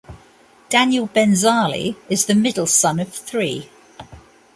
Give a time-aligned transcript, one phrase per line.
[0.69, 3.69] Daniel Benzali is the middle son of three.